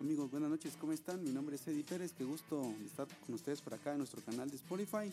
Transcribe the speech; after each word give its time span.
Amigos, 0.00 0.30
buenas 0.30 0.48
noches, 0.48 0.72
¿cómo 0.80 0.92
están? 0.94 1.22
Mi 1.22 1.28
nombre 1.28 1.56
es 1.56 1.68
Eddie 1.68 1.84
Pérez, 1.84 2.14
qué 2.16 2.24
gusto 2.24 2.72
estar 2.86 3.06
con 3.26 3.34
ustedes 3.34 3.60
por 3.60 3.74
acá 3.74 3.92
en 3.92 3.98
nuestro 3.98 4.22
canal 4.22 4.48
de 4.48 4.56
Spotify. 4.56 5.12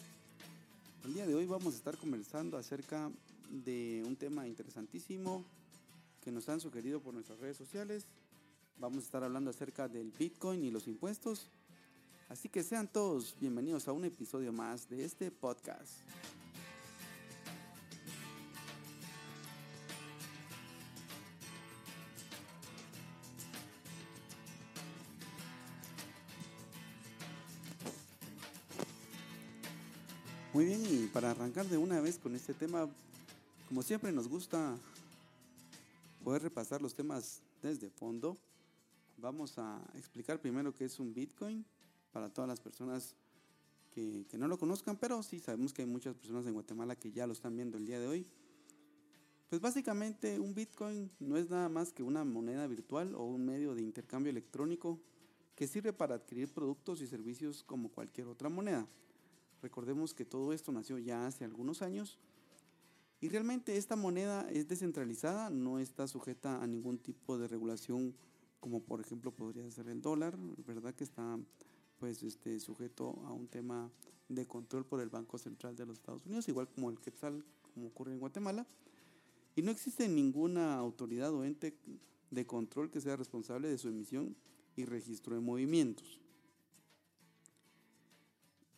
El 1.04 1.14
día 1.14 1.28
de 1.28 1.36
hoy 1.36 1.46
vamos 1.46 1.74
a 1.74 1.78
estar 1.78 1.98
conversando 1.98 2.56
acerca 2.56 3.12
de 3.50 4.02
un 4.08 4.16
tema 4.16 4.48
interesantísimo 4.48 5.44
que 6.24 6.32
nos 6.32 6.48
han 6.48 6.62
sugerido 6.62 7.02
por 7.02 7.14
nuestras 7.14 7.38
redes 7.40 7.58
sociales. 7.58 8.06
Vamos 8.78 9.00
a 9.00 9.06
estar 9.08 9.24
hablando 9.26 9.50
acerca 9.50 9.90
del 9.90 10.14
Bitcoin 10.18 10.64
y 10.64 10.72
los 10.72 10.88
impuestos. 10.88 11.50
Así 12.30 12.48
que 12.48 12.64
sean 12.64 12.88
todos 12.88 13.36
bienvenidos 13.42 13.90
a 13.90 13.92
un 13.92 14.06
episodio 14.06 14.54
más 14.54 14.90
de 14.90 15.04
este 15.04 15.32
podcast. 15.32 15.92
Muy 30.58 30.66
bien, 30.66 30.84
y 30.90 31.06
para 31.06 31.30
arrancar 31.30 31.68
de 31.68 31.78
una 31.78 32.02
vez 32.02 32.18
con 32.18 32.34
este 32.34 32.52
tema, 32.52 32.90
como 33.68 33.84
siempre 33.84 34.12
nos 34.12 34.28
gusta 34.28 34.76
poder 36.24 36.42
repasar 36.42 36.82
los 36.82 36.96
temas 36.96 37.44
desde 37.62 37.92
fondo, 37.92 38.36
vamos 39.20 39.60
a 39.60 39.80
explicar 39.94 40.42
primero 40.42 40.74
qué 40.74 40.86
es 40.86 41.00
un 41.00 41.14
Bitcoin 41.14 41.64
para 42.12 42.34
todas 42.34 42.48
las 42.48 42.60
personas 42.60 43.14
que, 43.94 44.26
no 44.34 44.48
lo 44.48 44.58
conozcan, 44.58 44.98
pero 44.98 45.22
sí 45.22 45.38
sabemos 45.38 45.74
que 45.74 45.84
hay 45.84 45.88
muchas 45.88 46.16
personas 46.16 46.48
en 46.48 46.54
Guatemala 46.54 46.96
que 46.96 47.12
ya 47.12 47.28
lo 47.28 47.34
están 47.34 47.56
viendo 47.56 47.78
el 47.78 47.86
día 47.86 48.00
de 48.00 48.08
hoy. 48.08 48.26
Pues 49.52 49.62
básicamente 49.62 50.40
un 50.40 50.56
Bitcoin 50.56 51.12
no 51.20 51.38
es 51.38 51.52
nada 51.52 51.70
más 51.70 51.94
que 51.94 52.02
una 52.02 52.24
moneda 52.24 52.66
virtual 52.66 53.14
o 53.14 53.26
un 53.26 53.46
medio 53.46 53.76
de 53.76 53.84
intercambio 53.84 54.32
electrónico 54.32 55.00
que 55.56 55.68
sirve 55.68 55.94
para 55.94 56.16
adquirir 56.16 56.52
productos 56.52 57.02
y 57.02 57.06
servicios 57.06 57.62
como 57.62 57.90
cualquier 57.90 58.26
otra 58.26 58.50
moneda. 58.50 58.88
Recordemos 59.62 60.14
que 60.14 60.26
todo 60.26 60.54
esto 60.54 60.72
nació 60.72 60.98
ya 60.98 61.26
hace 61.26 61.44
algunos 61.44 61.82
años 61.82 62.18
y 63.20 63.30
realmente 63.30 63.78
esta 63.78 63.96
moneda 63.96 64.48
es 64.50 64.68
descentralizada, 64.68 65.50
no 65.50 65.80
está 65.80 66.08
sujeta 66.08 66.62
a 66.62 66.68
ningún 66.68 67.00
tipo 67.00 67.38
de 67.38 67.48
regulación 67.48 68.14
como 68.60 68.82
por 68.82 69.02
ejemplo 69.02 69.32
podría 69.32 69.70
ser 69.72 69.88
el 69.88 70.02
dólar, 70.02 70.38
¿verdad? 70.66 70.94
Que 70.94 71.04
está 71.04 71.40
pues 72.00 72.22
este 72.24 72.60
sujeto 72.60 73.20
a 73.26 73.34
un 73.34 73.48
tema 73.48 73.90
de 74.30 74.46
control 74.46 74.86
por 74.86 75.02
el 75.02 75.10
Banco 75.10 75.38
Central 75.38 75.76
de 75.76 75.86
los 75.86 75.98
Estados 75.98 76.26
Unidos, 76.26 76.48
igual 76.48 76.68
como 76.68 76.90
el 76.90 77.00
Quetzal, 77.00 77.44
como 77.74 77.88
ocurre 77.88 78.14
en 78.14 78.20
Guatemala. 78.20 78.68
Y 79.56 79.62
no 79.64 79.72
existe 79.72 80.08
ninguna 80.08 80.76
autoridad 80.76 81.34
o 81.34 81.44
ente 81.44 81.76
de 82.30 82.46
control 82.46 82.92
que 82.92 83.02
sea 83.02 83.16
responsable 83.16 83.68
de 83.68 83.78
su 83.78 83.88
emisión 83.88 84.36
y 84.76 84.86
registro 84.86 85.34
de 85.34 85.42
movimientos. 85.42 86.20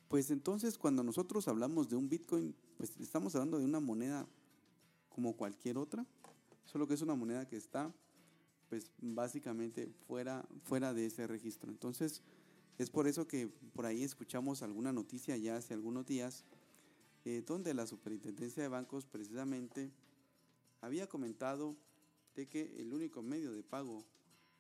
Pues 0.10 0.32
entonces 0.32 0.80
cuando 0.80 1.04
nosotros 1.04 1.48
hablamos 1.48 1.88
de 1.88 1.96
un 1.96 2.10
Bitcoin, 2.10 2.56
pues 2.78 3.00
estamos 3.00 3.36
hablando 3.36 3.60
de 3.60 3.66
una 3.66 3.80
moneda 3.80 4.28
como 5.08 5.38
cualquier 5.38 5.78
otra, 5.78 6.04
solo 6.66 6.88
que 6.88 6.96
es 6.96 7.02
una 7.04 7.14
moneda 7.14 7.48
que 7.48 7.56
está 7.56 7.94
pues 8.70 8.92
básicamente 9.00 9.88
fuera, 10.08 10.44
fuera 10.64 10.96
de 10.96 11.06
ese 11.06 11.28
registro. 11.28 11.70
Entonces 11.70 12.24
es 12.80 12.90
por 12.90 13.08
eso 13.08 13.28
que 13.28 13.50
por 13.74 13.86
ahí 13.86 14.04
escuchamos 14.04 14.64
alguna 14.64 14.92
noticia 14.92 15.38
ya 15.38 15.58
hace 15.58 15.76
algunos 15.76 16.08
días 16.08 16.44
eh, 17.24 17.44
donde 17.46 17.76
la 17.76 17.86
superintendencia 17.86 18.64
de 18.64 18.70
bancos 18.70 19.06
precisamente 19.06 19.92
había 20.82 21.08
comentado 21.08 21.76
de 22.36 22.48
que 22.48 22.82
el 22.82 22.94
único 22.94 23.22
medio 23.22 23.52
de 23.52 23.62
pago 23.62 24.04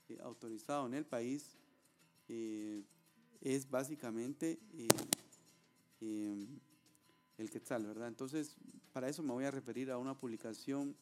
eh, 0.10 0.20
autorizado 0.22 0.86
en 0.86 0.94
el 0.94 1.08
país 1.08 1.58
eh, 2.28 2.84
es 3.42 3.68
básicamente 3.68 4.60
Em, 6.02 6.60
el 7.38 7.50
Quetzal, 7.50 7.86
¿verdad? 7.86 8.08
Entonces, 8.08 8.58
para 8.92 9.08
eso 9.08 9.24
me 9.24 9.32
voy 9.32 9.46
a 9.46 9.52
referir 9.52 9.92
a 9.92 9.98
una 9.98 10.18
publicación 10.18 10.96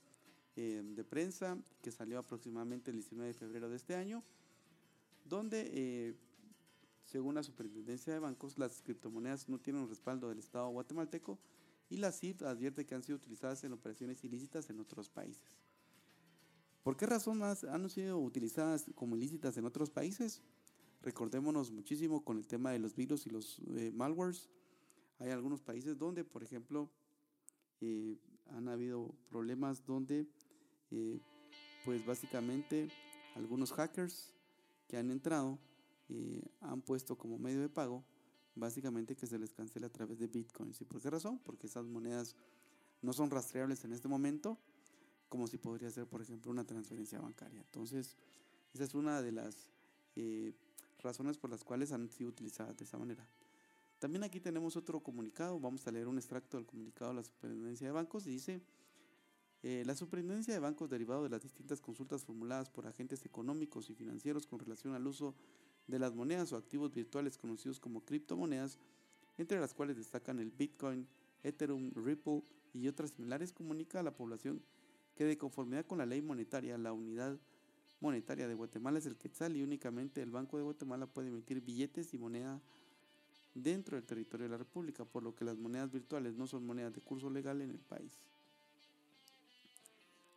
em, 0.55 0.95
de 0.95 1.03
prensa 1.03 1.57
que 1.81 1.91
salió 1.91 2.19
aproximadamente 2.19 2.91
el 2.91 2.97
19 2.97 3.27
de 3.27 3.33
febrero 3.33 3.69
de 3.69 3.75
este 3.75 3.95
año, 3.95 4.23
donde, 5.25 5.69
eh, 5.73 6.15
según 7.05 7.35
la 7.35 7.43
Superintendencia 7.43 8.13
de 8.13 8.19
Bancos, 8.19 8.57
las 8.57 8.81
criptomonedas 8.81 9.49
no 9.49 9.59
tienen 9.59 9.83
un 9.83 9.89
respaldo 9.89 10.29
del 10.29 10.39
Estado 10.39 10.69
guatemalteco 10.69 11.39
y 11.89 11.97
la 11.97 12.11
CIF 12.11 12.43
advierte 12.43 12.85
que 12.85 12.95
han 12.95 13.03
sido 13.03 13.17
utilizadas 13.17 13.63
en 13.63 13.73
operaciones 13.73 14.23
ilícitas 14.23 14.69
en 14.69 14.79
otros 14.79 15.09
países. 15.09 15.57
¿Por 16.83 16.97
qué 16.97 17.05
razón 17.05 17.41
han 17.43 17.89
sido 17.89 18.19
utilizadas 18.19 18.85
como 18.95 19.15
ilícitas 19.15 19.57
en 19.57 19.65
otros 19.65 19.89
países? 19.89 20.41
Recordémonos 21.01 21.71
muchísimo 21.71 22.23
con 22.23 22.37
el 22.37 22.47
tema 22.47 22.71
de 22.71 22.79
los 22.79 22.95
virus 22.95 23.27
y 23.27 23.29
los 23.29 23.59
eh, 23.75 23.91
malwares 23.93 24.49
hay 25.19 25.31
algunos 25.31 25.61
países 25.61 25.97
donde, 25.97 26.23
por 26.23 26.43
ejemplo, 26.43 26.89
eh, 27.81 28.17
han 28.47 28.67
habido 28.67 29.13
problemas 29.29 29.85
donde, 29.85 30.27
eh, 30.91 31.19
pues 31.85 32.05
básicamente, 32.05 32.89
algunos 33.35 33.71
hackers 33.73 34.33
que 34.87 34.97
han 34.97 35.11
entrado 35.11 35.59
eh, 36.09 36.41
han 36.61 36.81
puesto 36.81 37.17
como 37.17 37.37
medio 37.37 37.61
de 37.61 37.69
pago, 37.69 38.03
básicamente 38.55 39.15
que 39.15 39.27
se 39.27 39.37
les 39.37 39.53
cancele 39.53 39.85
a 39.85 39.91
través 39.91 40.17
de 40.19 40.27
bitcoins. 40.27 40.81
¿Y 40.81 40.85
por 40.85 41.01
qué 41.01 41.09
razón? 41.09 41.39
Porque 41.39 41.67
esas 41.67 41.85
monedas 41.85 42.35
no 43.01 43.13
son 43.13 43.29
rastreables 43.29 43.83
en 43.85 43.93
este 43.93 44.07
momento, 44.07 44.57
como 45.29 45.47
si 45.47 45.57
podría 45.57 45.91
ser, 45.91 46.07
por 46.07 46.21
ejemplo, 46.21 46.51
una 46.51 46.65
transferencia 46.65 47.19
bancaria. 47.19 47.59
Entonces, 47.59 48.15
esa 48.73 48.83
es 48.83 48.93
una 48.93 49.21
de 49.21 49.31
las 49.31 49.71
razones 50.99 51.37
por 51.37 51.51
las 51.51 51.63
cuales 51.63 51.91
han 51.91 52.09
sido 52.09 52.29
utilizadas 52.29 52.75
de 52.75 52.85
esa 52.85 52.97
manera. 52.97 53.27
También 53.99 54.23
aquí 54.23 54.39
tenemos 54.39 54.75
otro 54.75 54.99
comunicado, 54.99 55.59
vamos 55.59 55.87
a 55.87 55.91
leer 55.91 56.07
un 56.07 56.17
extracto 56.17 56.57
del 56.57 56.67
comunicado 56.67 57.11
de 57.11 57.15
la 57.17 57.23
Superintendencia 57.23 57.87
de 57.87 57.93
Bancos 57.93 58.27
y 58.27 58.31
dice, 58.31 58.61
eh, 59.63 59.83
la 59.87 59.95
Superintendencia 59.95 60.53
de 60.53 60.59
Bancos 60.59 60.89
derivado 60.89 61.23
de 61.23 61.29
las 61.29 61.41
distintas 61.41 61.81
consultas 61.81 62.23
formuladas 62.23 62.69
por 62.69 62.85
agentes 62.85 63.25
económicos 63.25 63.89
y 63.89 63.95
financieros 63.95 64.45
con 64.45 64.59
relación 64.59 64.93
al 64.93 65.07
uso 65.07 65.33
de 65.87 65.97
las 65.97 66.13
monedas 66.13 66.51
o 66.53 66.57
activos 66.57 66.93
virtuales 66.93 67.39
conocidos 67.39 67.79
como 67.79 68.01
criptomonedas, 68.05 68.77
entre 69.39 69.59
las 69.59 69.73
cuales 69.73 69.97
destacan 69.97 70.39
el 70.39 70.51
Bitcoin, 70.51 71.07
Ethereum, 71.43 71.91
Ripple 71.95 72.43
y 72.73 72.87
otras 72.87 73.11
similares, 73.11 73.51
comunica 73.51 73.99
a 73.99 74.03
la 74.03 74.15
población 74.15 74.61
que 75.15 75.23
de 75.25 75.39
conformidad 75.39 75.87
con 75.87 75.97
la 75.97 76.05
ley 76.05 76.21
monetaria, 76.21 76.77
la 76.77 76.93
unidad 76.93 77.39
monetaria 77.99 78.47
de 78.47 78.53
Guatemala 78.53 78.99
es 78.99 79.07
el 79.07 79.17
quetzal 79.17 79.57
y 79.57 79.63
únicamente 79.63 80.21
el 80.21 80.29
Banco 80.29 80.57
de 80.57 80.63
Guatemala 80.63 81.07
puede 81.07 81.29
emitir 81.29 81.61
billetes 81.61 82.13
y 82.13 82.19
moneda 82.19 82.61
dentro 83.63 83.97
del 83.97 84.05
territorio 84.05 84.45
de 84.45 84.51
la 84.51 84.57
República, 84.57 85.05
por 85.05 85.23
lo 85.23 85.35
que 85.35 85.45
las 85.45 85.57
monedas 85.57 85.91
virtuales 85.91 86.35
no 86.35 86.47
son 86.47 86.65
monedas 86.65 86.93
de 86.93 87.01
curso 87.01 87.29
legal 87.29 87.61
en 87.61 87.71
el 87.71 87.79
país. 87.79 88.13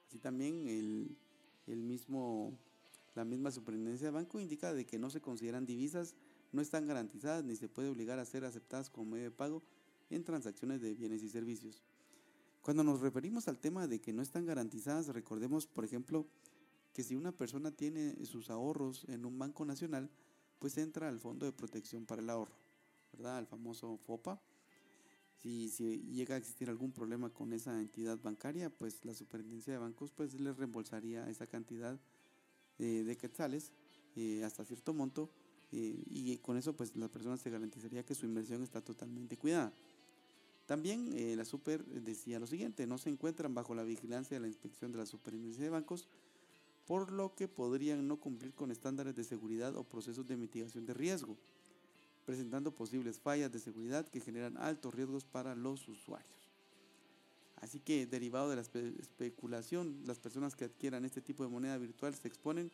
Así 0.08 0.18
también 0.18 0.66
el, 0.66 1.76
mismo, 1.76 2.52
la 3.14 3.24
misma 3.24 3.50
superintendencia 3.50 4.08
de 4.08 4.12
banco 4.12 4.40
indica 4.40 4.72
de 4.72 4.84
que 4.84 4.98
no 4.98 5.10
se 5.10 5.20
consideran 5.20 5.66
divisas, 5.66 6.14
no 6.52 6.62
están 6.62 6.86
garantizadas 6.86 7.44
ni 7.44 7.54
se 7.54 7.68
puede 7.68 7.90
obligar 7.90 8.18
a 8.18 8.24
ser 8.24 8.44
aceptadas 8.44 8.90
como 8.90 9.12
medio 9.12 9.24
de 9.24 9.30
pago 9.30 9.62
en 10.08 10.24
transacciones 10.24 10.80
de 10.80 10.94
bienes 10.94 11.22
y 11.22 11.28
servicios. 11.28 11.82
Cuando 12.62 12.82
nos 12.82 13.00
referimos 13.00 13.46
al 13.48 13.58
tema 13.58 13.86
de 13.86 14.00
que 14.00 14.12
no 14.12 14.22
están 14.22 14.46
garantizadas, 14.46 15.06
recordemos, 15.08 15.66
por 15.66 15.84
ejemplo, 15.84 16.26
que 16.92 17.04
si 17.04 17.14
una 17.14 17.32
persona 17.32 17.70
tiene 17.70 18.16
sus 18.26 18.50
ahorros 18.50 19.04
en 19.08 19.24
un 19.24 19.38
banco 19.38 19.64
nacional, 19.64 20.10
pues 20.58 20.76
entra 20.76 21.08
al 21.08 21.20
Fondo 21.20 21.46
de 21.46 21.52
Protección 21.52 22.04
para 22.04 22.20
el 22.20 22.30
Ahorro. 22.30 22.69
¿Verdad? 23.12 23.38
Al 23.38 23.46
famoso 23.46 23.98
FOPA. 24.06 24.40
Si, 25.42 25.70
llega 26.12 26.34
a 26.34 26.38
existir 26.38 26.68
algún 26.68 26.92
problema 26.92 27.30
con 27.30 27.52
esa 27.52 27.80
entidad 27.80 28.18
bancaria, 28.22 28.68
pues 28.68 29.04
la 29.04 29.14
superintendencia 29.14 29.72
de 29.72 29.78
bancos 29.78 30.10
pues 30.10 30.38
les 30.38 30.56
reembolsaría 30.56 31.28
esa 31.30 31.46
cantidad 31.46 31.98
de 32.78 33.16
quetzales 33.18 33.72
eh, 34.16 34.42
hasta 34.42 34.64
cierto 34.64 34.94
monto 34.94 35.30
eh, 35.72 36.02
y 36.06 36.36
con 36.38 36.56
eso 36.56 36.74
pues 36.74 36.96
la 36.96 37.08
persona 37.08 37.36
se 37.36 37.50
garantizaría 37.50 38.04
que 38.04 38.14
su 38.14 38.26
inversión 38.26 38.62
está 38.62 38.80
totalmente 38.80 39.36
cuidada. 39.36 39.72
También 40.66 41.12
eh, 41.14 41.34
la 41.36 41.44
super 41.44 41.84
decía 41.84 42.38
lo 42.38 42.46
siguiente, 42.46 42.86
no 42.86 42.98
se 42.98 43.08
encuentran 43.08 43.54
bajo 43.54 43.74
la 43.74 43.82
vigilancia 43.82 44.36
de 44.36 44.40
la 44.40 44.48
inspección 44.48 44.92
de 44.92 44.98
la 44.98 45.06
superintendencia 45.06 45.64
de 45.64 45.70
bancos, 45.70 46.06
por 46.86 47.12
lo 47.12 47.34
que 47.34 47.48
podrían 47.48 48.06
no 48.06 48.18
cumplir 48.18 48.52
con 48.54 48.70
estándares 48.70 49.14
de 49.14 49.24
seguridad 49.24 49.76
o 49.76 49.84
procesos 49.84 50.26
de 50.26 50.36
mitigación 50.36 50.86
de 50.86 50.94
riesgo 50.94 51.36
presentando 52.30 52.70
posibles 52.70 53.18
fallas 53.18 53.50
de 53.50 53.58
seguridad 53.58 54.06
que 54.06 54.20
generan 54.20 54.56
altos 54.56 54.94
riesgos 54.94 55.24
para 55.24 55.56
los 55.56 55.88
usuarios. 55.88 56.30
Así 57.56 57.80
que 57.80 58.06
derivado 58.06 58.48
de 58.48 58.54
la 58.54 58.62
especulación, 58.62 60.02
las 60.06 60.20
personas 60.20 60.54
que 60.54 60.66
adquieran 60.66 61.04
este 61.04 61.20
tipo 61.20 61.42
de 61.42 61.50
moneda 61.50 61.76
virtual 61.76 62.14
se 62.14 62.28
exponen 62.28 62.70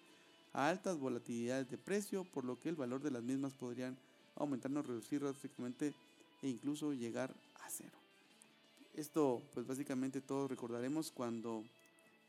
a 0.52 0.68
altas 0.68 0.98
volatilidades 0.98 1.70
de 1.70 1.78
precio, 1.78 2.24
por 2.24 2.44
lo 2.44 2.60
que 2.60 2.68
el 2.68 2.76
valor 2.76 3.00
de 3.00 3.10
las 3.10 3.22
mismas 3.22 3.54
podrían 3.54 3.96
aumentar 4.34 4.70
o 4.76 4.82
reducir 4.82 5.22
drásticamente 5.22 5.94
e 6.42 6.48
incluso 6.50 6.92
llegar 6.92 7.34
a 7.64 7.70
cero. 7.70 7.96
Esto, 8.92 9.40
pues 9.54 9.66
básicamente 9.66 10.20
todos 10.20 10.50
recordaremos 10.50 11.10
cuando, 11.10 11.64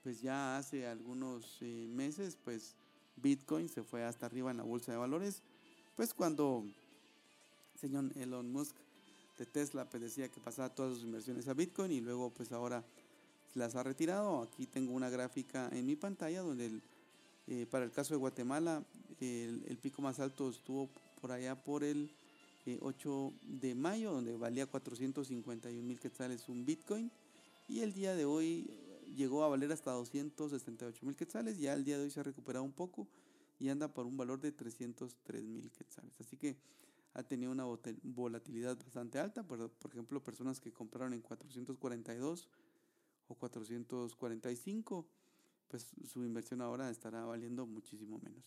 pues 0.02 0.22
ya 0.22 0.58
hace 0.58 0.88
algunos 0.88 1.58
eh, 1.60 1.88
meses, 1.90 2.38
pues 2.42 2.74
Bitcoin 3.18 3.68
se 3.68 3.84
fue 3.84 4.06
hasta 4.06 4.28
arriba 4.28 4.50
en 4.50 4.58
la 4.58 4.64
bolsa 4.64 4.94
de 4.94 4.98
valores, 4.98 5.44
pues 5.98 6.14
cuando 6.14 6.64
señor 7.80 8.06
Elon 8.16 8.52
Musk 8.52 8.76
de 9.38 9.46
Tesla 9.46 9.86
pues 9.86 10.02
decía 10.02 10.30
que 10.30 10.40
pasaba 10.40 10.74
todas 10.74 10.96
sus 10.96 11.04
inversiones 11.04 11.48
a 11.48 11.54
Bitcoin 11.54 11.92
y 11.92 12.02
luego 12.02 12.32
pues 12.32 12.52
ahora 12.52 12.84
las 13.56 13.76
ha 13.76 13.84
retirado. 13.84 14.42
Aquí 14.42 14.66
tengo 14.66 14.94
una 14.94 15.10
gráfica 15.10 15.70
en 15.72 15.86
mi 15.86 15.96
pantalla 15.96 16.42
donde 16.42 16.80
eh, 17.48 17.66
para 17.70 17.86
el 17.86 17.92
caso 17.92 18.14
de 18.14 18.20
Guatemala 18.20 18.84
el, 19.20 19.78
pico 19.82 20.02
más 20.02 20.20
alto 20.20 20.50
estuvo 20.50 20.90
por 21.22 21.32
allá 21.32 21.56
por 21.56 21.84
el 21.84 22.10
8 22.82 23.32
eh, 23.32 23.60
de 23.62 23.76
mayo 23.76 24.12
donde 24.12 24.36
valía 24.36 24.66
451 24.66 25.82
mil 25.82 26.00
quetzales 26.00 26.50
un 26.50 26.66
Bitcoin 26.66 27.10
y 27.70 27.82
el 27.82 27.94
día 27.94 28.16
de 28.16 28.26
hoy 28.26 28.70
llegó 29.16 29.44
a 29.44 29.48
valer 29.48 29.72
hasta 29.72 29.92
268 29.92 31.06
mil 31.06 31.16
quetzales, 31.16 31.60
ya 31.60 31.74
el 31.74 31.84
día 31.84 31.98
de 31.98 32.04
hoy 32.04 32.12
se 32.12 32.20
ha 32.20 32.24
recuperado 32.24 32.64
un 32.64 32.72
poco 32.72 33.08
y 33.60 33.70
anda 33.70 33.88
por 33.88 34.06
un 34.06 34.18
valor 34.18 34.40
de 34.40 34.52
303 34.52 35.44
mil 35.44 35.72
quetzales. 35.72 36.14
Así 36.20 36.38
que 36.38 36.56
ha 37.18 37.24
tenido 37.24 37.52
una 37.52 37.66
volatilidad 38.04 38.78
bastante 38.78 39.18
alta, 39.18 39.42
por, 39.42 39.72
por 39.72 39.92
ejemplo, 39.92 40.24
personas 40.24 40.60
que 40.60 40.72
compraron 40.72 41.14
en 41.14 41.22
442 41.22 42.48
o 43.28 43.34
445, 43.34 45.08
pues 45.68 45.88
su 46.06 46.24
inversión 46.24 46.62
ahora 46.62 46.92
estará 46.92 47.26
valiendo 47.26 47.66
muchísimo 47.66 48.20
menos. 48.20 48.46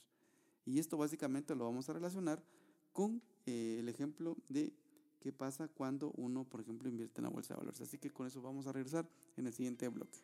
Y 0.65 0.79
esto 0.79 0.97
básicamente 0.97 1.57
lo 1.57 1.65
vamos 1.65 1.89
a 1.89 1.95
relacionar 1.95 2.45
con 2.93 3.21
eh, 3.45 3.79
el 3.81 3.89
ejemplo 3.89 4.37
de 4.49 4.73
qué 5.19 5.33
pasa 5.33 5.67
cuando 5.67 6.13
uno, 6.13 6.45
por 6.45 6.61
ejemplo, 6.61 6.89
invierte 6.89 7.21
en 7.21 7.25
la 7.25 7.31
bolsa 7.31 7.55
de 7.55 7.59
valores. 7.59 7.81
Así 7.81 7.99
que 7.99 8.11
con 8.11 8.29
eso 8.29 8.41
vamos 8.41 8.69
a 8.69 8.73
regresar 8.73 9.05
en 9.37 9.49
el 9.49 9.53
siguiente 9.53 9.89
bloque. 9.89 10.21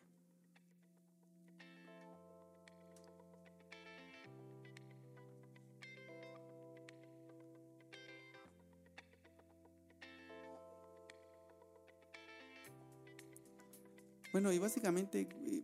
Bueno, 14.37 14.53
y 14.53 14.59
básicamente, 14.59 15.27
eh, 15.47 15.63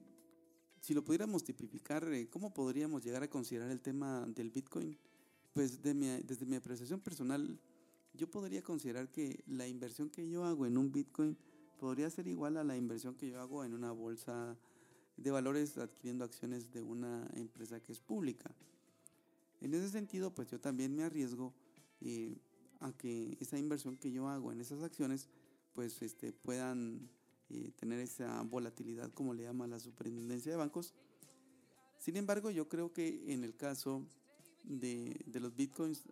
si 0.81 0.95
lo 0.95 1.05
pudiéramos 1.05 1.43
tipificar, 1.43 2.11
eh, 2.11 2.27
¿cómo 2.27 2.51
podríamos 2.51 3.03
llegar 3.03 3.21
a 3.21 3.29
considerar 3.29 3.69
el 3.69 3.79
tema 3.79 4.25
del 4.25 4.49
Bitcoin? 4.49 4.97
Pues 5.53 5.83
desde 5.83 6.47
mi 6.47 6.55
apreciación 6.55 6.99
personal, 6.99 7.59
yo 8.15 8.31
podría 8.31 8.63
considerar 8.63 9.11
que 9.11 9.43
la 9.45 9.67
inversión 9.67 10.09
que 10.09 10.27
yo 10.27 10.43
hago 10.43 10.65
en 10.65 10.79
un 10.79 10.91
Bitcoin 10.91 11.37
podría 11.79 12.09
ser 12.09 12.27
igual 12.27 12.57
a 12.57 12.63
la 12.63 12.75
inversión 12.75 13.13
que 13.13 13.29
yo 13.29 13.39
hago 13.39 13.63
en 13.63 13.75
una 13.75 13.91
bolsa 13.91 14.57
de 15.17 15.29
valores 15.29 15.77
adquiriendo 15.77 16.25
acciones 16.25 16.71
de 16.71 16.81
una 16.81 17.29
empresa 17.35 17.79
que 17.79 17.91
es 17.91 17.99
pública. 17.99 18.49
En 19.61 19.75
ese 19.75 19.89
sentido, 19.89 20.33
pues 20.33 20.49
yo 20.49 20.59
también 20.59 20.95
me 20.95 21.03
arriesgo 21.03 21.53
eh, 22.01 22.39
a 22.79 22.91
que 22.91 23.37
esa 23.39 23.59
inversión 23.59 23.97
que 23.97 24.11
yo 24.11 24.29
hago 24.29 24.51
en 24.51 24.61
esas 24.61 24.81
acciones, 24.81 25.29
pues 25.75 26.01
este, 26.01 26.33
puedan 26.33 27.07
tener 27.77 27.99
esa 27.99 28.41
volatilidad 28.43 29.11
como 29.13 29.33
le 29.33 29.43
llama 29.43 29.67
la 29.67 29.79
superintendencia 29.79 30.51
de 30.51 30.57
bancos. 30.57 30.93
Sin 31.97 32.17
embargo, 32.17 32.51
yo 32.51 32.67
creo 32.67 32.91
que 32.91 33.33
en 33.33 33.43
el 33.43 33.55
caso 33.55 34.05
de, 34.63 35.19
de 35.25 35.39
los 35.39 35.55
bitcoins, 35.55 36.03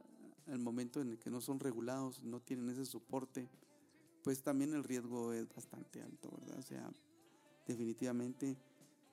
al 0.47 0.59
momento 0.59 1.01
en 1.01 1.09
el 1.09 1.19
que 1.19 1.29
no 1.29 1.41
son 1.41 1.59
regulados, 1.59 2.23
no 2.23 2.41
tienen 2.41 2.69
ese 2.69 2.85
soporte, 2.85 3.49
pues 4.23 4.43
también 4.43 4.73
el 4.73 4.83
riesgo 4.83 5.33
es 5.33 5.47
bastante 5.53 6.01
alto, 6.01 6.29
¿verdad? 6.39 6.59
O 6.59 6.63
sea, 6.63 6.91
definitivamente, 7.67 8.57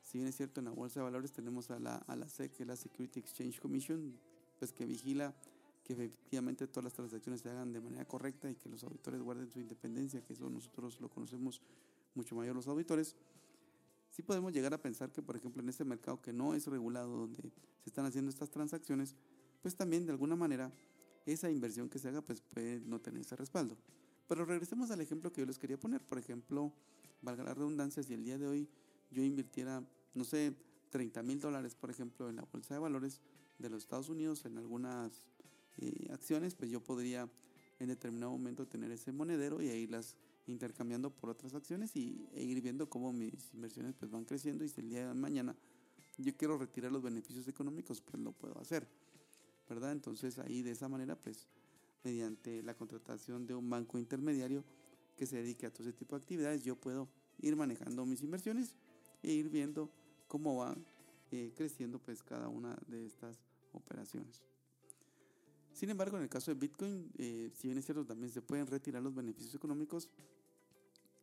si 0.02 0.18
bien 0.18 0.28
es 0.28 0.36
cierto, 0.36 0.60
en 0.60 0.66
la 0.66 0.72
bolsa 0.72 1.00
de 1.00 1.04
valores 1.04 1.32
tenemos 1.32 1.70
a 1.70 1.78
la, 1.78 1.96
a 1.96 2.16
la 2.16 2.28
SEC, 2.28 2.52
que 2.52 2.62
es 2.62 2.66
la 2.66 2.76
Security 2.76 3.20
Exchange 3.20 3.60
Commission, 3.60 4.18
pues 4.58 4.72
que 4.72 4.84
vigila 4.84 5.34
que 5.84 5.94
efectivamente 5.94 6.66
todas 6.66 6.84
las 6.84 6.92
transacciones 6.92 7.40
se 7.40 7.48
hagan 7.48 7.72
de 7.72 7.80
manera 7.80 8.04
correcta 8.04 8.50
y 8.50 8.54
que 8.54 8.68
los 8.68 8.84
auditores 8.84 9.22
guarden 9.22 9.50
su 9.50 9.58
independencia, 9.58 10.22
que 10.22 10.34
eso 10.34 10.50
nosotros 10.50 11.00
lo 11.00 11.08
conocemos 11.08 11.62
mucho 12.18 12.34
mayor 12.34 12.54
los 12.54 12.66
auditores, 12.66 13.16
sí 14.10 14.22
podemos 14.22 14.52
llegar 14.52 14.74
a 14.74 14.82
pensar 14.82 15.10
que, 15.10 15.22
por 15.22 15.36
ejemplo, 15.36 15.62
en 15.62 15.68
este 15.68 15.84
mercado 15.84 16.20
que 16.20 16.32
no 16.32 16.52
es 16.52 16.66
regulado, 16.66 17.16
donde 17.16 17.42
se 17.42 17.86
están 17.86 18.04
haciendo 18.04 18.30
estas 18.30 18.50
transacciones, 18.50 19.14
pues 19.62 19.74
también 19.76 20.04
de 20.04 20.12
alguna 20.12 20.36
manera 20.36 20.72
esa 21.24 21.50
inversión 21.50 21.88
que 21.88 21.98
se 21.98 22.08
haga 22.08 22.22
pues 22.22 22.40
puede 22.40 22.80
no 22.80 23.00
tener 23.00 23.20
ese 23.20 23.36
respaldo. 23.36 23.76
Pero 24.26 24.44
regresemos 24.44 24.90
al 24.90 25.00
ejemplo 25.00 25.32
que 25.32 25.40
yo 25.40 25.46
les 25.46 25.58
quería 25.58 25.78
poner. 25.78 26.02
Por 26.02 26.18
ejemplo, 26.18 26.72
valga 27.22 27.44
la 27.44 27.54
redundancia, 27.54 28.02
si 28.02 28.12
el 28.12 28.24
día 28.24 28.38
de 28.38 28.46
hoy 28.46 28.68
yo 29.10 29.22
invirtiera, 29.22 29.82
no 30.14 30.24
sé, 30.24 30.54
30 30.90 31.22
mil 31.22 31.40
dólares, 31.40 31.74
por 31.74 31.90
ejemplo, 31.90 32.28
en 32.28 32.36
la 32.36 32.44
bolsa 32.50 32.74
de 32.74 32.80
valores 32.80 33.20
de 33.58 33.70
los 33.70 33.82
Estados 33.82 34.08
Unidos, 34.08 34.44
en 34.44 34.58
algunas 34.58 35.22
eh, 35.78 36.08
acciones, 36.12 36.54
pues 36.54 36.70
yo 36.70 36.80
podría 36.80 37.28
en 37.78 37.88
determinado 37.88 38.32
momento 38.32 38.66
tener 38.66 38.90
ese 38.90 39.12
monedero 39.12 39.62
y 39.62 39.68
ahí 39.68 39.86
las 39.86 40.16
intercambiando 40.48 41.10
por 41.10 41.30
otras 41.30 41.54
acciones 41.54 41.94
y, 41.96 42.28
e 42.34 42.42
ir 42.42 42.60
viendo 42.60 42.88
cómo 42.88 43.12
mis 43.12 43.52
inversiones 43.54 43.94
pues 43.94 44.10
van 44.10 44.24
creciendo 44.24 44.64
y 44.64 44.68
si 44.68 44.80
el 44.80 44.88
día 44.88 45.08
de 45.08 45.14
mañana 45.14 45.54
yo 46.16 46.36
quiero 46.36 46.58
retirar 46.58 46.90
los 46.90 47.02
beneficios 47.02 47.46
económicos, 47.48 48.00
pues 48.00 48.22
lo 48.22 48.32
puedo 48.32 48.58
hacer, 48.60 48.88
¿verdad? 49.68 49.92
Entonces 49.92 50.38
ahí 50.38 50.62
de 50.62 50.72
esa 50.72 50.88
manera 50.88 51.16
pues 51.16 51.46
mediante 52.02 52.62
la 52.62 52.74
contratación 52.74 53.46
de 53.46 53.54
un 53.54 53.68
banco 53.68 53.98
intermediario 53.98 54.64
que 55.16 55.26
se 55.26 55.36
dedique 55.36 55.66
a 55.66 55.72
todo 55.72 55.88
ese 55.88 55.96
tipo 55.96 56.16
de 56.16 56.22
actividades, 56.22 56.64
yo 56.64 56.76
puedo 56.76 57.08
ir 57.40 57.56
manejando 57.56 58.04
mis 58.06 58.22
inversiones 58.22 58.74
e 59.22 59.32
ir 59.32 59.48
viendo 59.48 59.90
cómo 60.26 60.56
van 60.56 60.84
eh, 61.30 61.52
creciendo 61.56 61.98
pues 61.98 62.22
cada 62.22 62.48
una 62.48 62.76
de 62.86 63.06
estas 63.06 63.38
operaciones. 63.72 64.42
Sin 65.72 65.90
embargo, 65.90 66.16
en 66.16 66.24
el 66.24 66.28
caso 66.28 66.50
de 66.52 66.58
Bitcoin, 66.58 67.10
eh, 67.18 67.50
si 67.54 67.68
bien 67.68 67.78
es 67.78 67.84
cierto, 67.84 68.04
también 68.04 68.32
se 68.32 68.42
pueden 68.42 68.66
retirar 68.66 69.02
los 69.02 69.14
beneficios 69.14 69.54
económicos, 69.54 70.08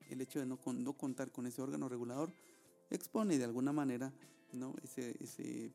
el 0.10 0.22
hecho 0.22 0.40
de 0.40 0.46
no, 0.46 0.60
no 0.74 0.94
contar 0.94 1.32
con 1.32 1.46
ese 1.46 1.62
órgano 1.62 1.90
regulador 1.90 2.32
expone 2.90 3.38
de 3.38 3.44
alguna 3.44 3.74
manera 3.74 4.12
¿no? 4.54 4.74
ese, 4.84 5.16
ese 5.22 5.72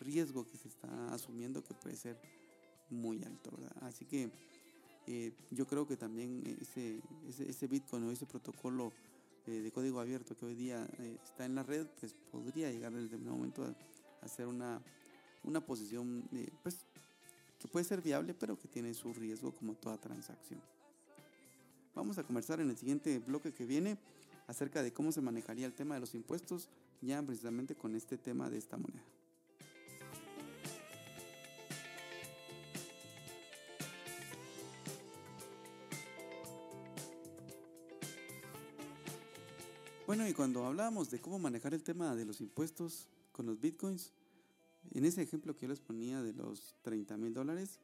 riesgo 0.00 0.46
que 0.46 0.56
se 0.56 0.68
está 0.68 1.12
asumiendo 1.12 1.62
que 1.62 1.74
puede 1.74 1.96
ser 1.96 2.18
muy 2.90 3.22
alto. 3.24 3.50
Así 3.80 4.04
que 4.04 4.30
eh, 5.06 5.32
yo 5.50 5.66
creo 5.66 5.86
que 5.86 5.96
también 5.96 6.42
ese, 6.60 7.00
ese, 7.28 7.50
ese 7.50 7.66
Bitcoin 7.66 8.04
o 8.04 8.10
ese 8.10 8.26
protocolo 8.26 8.92
eh, 9.46 9.60
de 9.60 9.70
código 9.70 10.00
abierto 10.00 10.36
que 10.36 10.46
hoy 10.46 10.54
día 10.54 10.86
eh, 10.98 11.18
está 11.22 11.44
en 11.44 11.54
la 11.54 11.62
red, 11.62 11.86
pues 12.00 12.14
podría 12.32 12.70
llegar 12.70 12.92
desde 12.92 13.16
un 13.16 13.28
momento 13.28 13.64
a, 13.64 13.74
a 14.24 14.28
ser 14.28 14.46
una, 14.46 14.80
una 15.42 15.64
posición 15.64 16.28
pues, 16.62 16.86
que 17.58 17.68
puede 17.68 17.84
ser 17.84 18.00
viable, 18.00 18.34
pero 18.34 18.58
que 18.58 18.68
tiene 18.68 18.94
su 18.94 19.12
riesgo 19.12 19.52
como 19.52 19.74
toda 19.74 19.98
transacción. 19.98 20.60
Vamos 21.94 22.18
a 22.18 22.24
conversar 22.24 22.60
en 22.60 22.70
el 22.70 22.76
siguiente 22.76 23.18
bloque 23.20 23.52
que 23.52 23.66
viene 23.66 23.98
acerca 24.48 24.82
de 24.82 24.92
cómo 24.92 25.12
se 25.12 25.20
manejaría 25.20 25.66
el 25.66 25.74
tema 25.74 25.94
de 25.94 26.00
los 26.00 26.14
impuestos, 26.14 26.68
ya 27.00 27.22
precisamente 27.22 27.74
con 27.74 27.94
este 27.94 28.18
tema 28.18 28.50
de 28.50 28.58
esta 28.58 28.76
moneda. 28.76 29.04
Bueno, 40.06 40.28
y 40.28 40.34
cuando 40.34 40.66
hablábamos 40.66 41.10
de 41.10 41.20
cómo 41.20 41.38
manejar 41.38 41.74
el 41.74 41.82
tema 41.82 42.14
de 42.14 42.24
los 42.24 42.40
impuestos 42.40 43.08
con 43.32 43.46
los 43.46 43.60
bitcoins, 43.60 44.12
en 44.92 45.04
ese 45.04 45.22
ejemplo 45.22 45.56
que 45.56 45.62
yo 45.62 45.68
les 45.68 45.80
ponía 45.80 46.22
de 46.22 46.32
los 46.34 46.76
30 46.82 47.16
mil 47.16 47.32
dólares, 47.32 47.78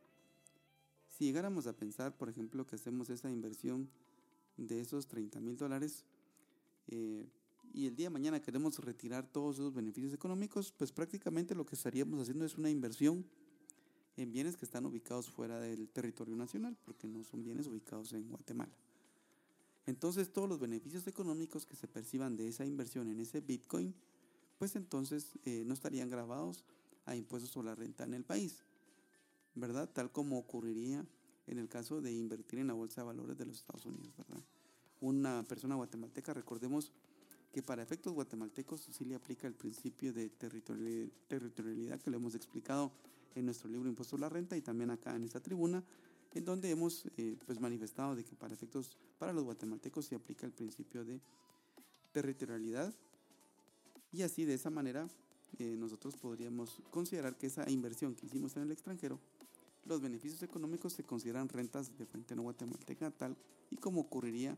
si 1.09 1.25
llegáramos 1.25 1.67
a 1.67 1.73
pensar, 1.73 2.17
por 2.17 2.29
ejemplo, 2.29 2.67
que 2.67 2.77
hacemos 2.77 3.09
esa 3.11 3.31
inversión 3.31 3.89
de 4.67 4.81
esos 4.81 5.07
30 5.07 5.41
mil 5.41 5.57
dólares 5.57 6.05
eh, 6.89 7.27
y 7.73 7.87
el 7.87 7.95
día 7.95 8.07
de 8.07 8.11
mañana 8.11 8.41
queremos 8.41 8.79
retirar 8.79 9.31
todos 9.31 9.57
esos 9.57 9.73
beneficios 9.73 10.13
económicos, 10.13 10.73
pues 10.73 10.91
prácticamente 10.93 11.55
lo 11.55 11.65
que 11.65 11.77
estaríamos 11.77 12.21
haciendo 12.21 12.45
es 12.45 12.57
una 12.57 12.69
inversión 12.69 13.25
en 14.17 14.33
bienes 14.33 14.57
que 14.57 14.65
están 14.65 14.87
ubicados 14.87 15.31
fuera 15.31 15.61
del 15.61 15.89
territorio 15.89 16.35
nacional, 16.35 16.77
porque 16.85 17.07
no 17.07 17.23
son 17.23 17.45
bienes 17.45 17.69
ubicados 17.69 18.13
en 18.13 18.29
Guatemala. 18.29 18.73
Entonces 19.87 20.33
todos 20.33 20.49
los 20.49 20.59
beneficios 20.59 21.07
económicos 21.07 21.65
que 21.65 21.77
se 21.77 21.87
perciban 21.87 22.37
de 22.37 22.49
esa 22.49 22.67
inversión 22.67 23.09
en 23.09 23.21
ese 23.21 23.41
Bitcoin, 23.41 23.95
pues 24.59 24.77
entonces 24.77 25.39
eh, 25.45 25.63
no 25.65 25.75
estarían 25.75 26.11
grabados 26.11 26.65
a 27.07 27.17
impuestos 27.17 27.51
sobre 27.51 27.69
la 27.69 27.75
renta 27.77 28.05
en 28.05 28.15
el 28.15 28.25
país. 28.25 28.65
¿verdad? 29.55 29.89
Tal 29.93 30.11
como 30.11 30.39
ocurriría 30.39 31.05
en 31.51 31.59
el 31.59 31.69
caso 31.69 32.01
de 32.01 32.13
invertir 32.13 32.61
en 32.61 32.69
la 32.69 32.75
bolsa 32.75 33.01
de 33.01 33.09
valores 33.09 33.37
de 33.37 33.45
los 33.45 33.57
Estados 33.57 33.85
Unidos, 33.85 34.17
¿verdad? 34.17 34.43
Una 35.01 35.43
persona 35.43 35.75
guatemalteca, 35.75 36.33
recordemos 36.33 36.93
que 37.53 37.63
para 37.63 37.83
efectos 37.83 38.13
guatemaltecos 38.13 38.89
sí 38.93 39.05
le 39.05 39.17
aplica 39.17 39.49
el 39.49 39.55
principio 39.55 40.13
de 40.13 40.29
territorialidad 40.31 42.01
que 42.01 42.11
le 42.11 42.17
hemos 42.17 42.35
explicado 42.37 42.93
en 43.35 43.47
nuestro 43.47 43.69
libro 43.69 43.89
Impuesto 43.89 44.17
a 44.17 44.21
la 44.21 44.29
Renta 44.29 44.57
y 44.57 44.63
también 44.63 44.91
acá 44.91 45.17
en 45.17 45.25
esta 45.25 45.41
tribuna, 45.41 45.83
en 46.33 46.45
donde 46.45 46.71
hemos 46.71 47.07
eh, 47.17 47.37
pues 47.45 47.61
manifestado 47.61 48.15
de 48.15 48.25
que 48.25 48.37
para 48.37 48.55
efectos 48.55 48.97
para 49.19 49.33
los 49.33 49.43
guatemaltecos 49.45 50.07
se 50.07 50.15
aplica 50.15 50.47
el 50.47 50.53
principio 50.53 51.05
de 51.05 51.21
territorialidad 52.13 52.95
y 54.13 54.23
así 54.23 54.45
de 54.45 54.55
esa 54.55 54.71
manera 54.71 55.09
eh, 55.59 55.77
nosotros 55.77 56.17
podríamos 56.17 56.81
considerar 56.91 57.37
que 57.37 57.49
esa 57.49 57.69
inversión 57.69 58.15
que 58.15 58.27
hicimos 58.27 58.57
en 58.57 58.63
el 58.63 58.71
extranjero, 58.71 59.19
los 59.91 60.01
beneficios 60.01 60.43
económicos 60.45 60.93
se 60.93 61.03
consideran 61.03 61.49
rentas 61.49 61.99
de 61.99 62.07
fuente 62.07 62.37
no 62.37 62.43
guatemalteca 62.43 63.11
tal 63.11 63.37
y 63.71 63.77
como 63.77 64.01
ocurriría 64.01 64.57